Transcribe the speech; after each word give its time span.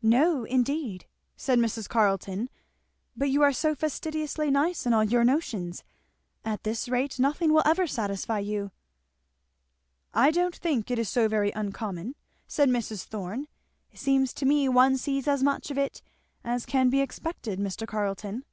"No 0.00 0.44
indeed," 0.44 1.06
said 1.36 1.58
Mrs. 1.58 1.88
Carleton; 1.88 2.48
"but 3.16 3.30
you 3.30 3.42
are 3.42 3.52
so 3.52 3.74
fastidiously 3.74 4.48
nice 4.48 4.86
in 4.86 4.92
all 4.92 5.02
your 5.02 5.24
notions! 5.24 5.82
at 6.44 6.62
this 6.62 6.88
rate 6.88 7.18
nothing 7.18 7.52
will 7.52 7.64
ever 7.66 7.84
satisfy 7.88 8.38
you." 8.38 8.70
"I 10.14 10.30
don't 10.30 10.54
think 10.54 10.88
it 10.88 11.00
is 11.00 11.08
so 11.08 11.26
very 11.26 11.50
uncommon," 11.50 12.14
said 12.46 12.68
Mrs. 12.68 13.02
Thorn. 13.02 13.48
"It 13.90 13.98
seems 13.98 14.32
to 14.34 14.46
me 14.46 14.68
one 14.68 14.96
sees 14.96 15.26
as 15.26 15.42
much 15.42 15.72
of 15.72 15.76
it 15.78 16.00
as 16.44 16.64
can 16.64 16.88
be 16.88 17.00
expected, 17.00 17.58
Mr. 17.58 17.88
Carleton." 17.88 18.44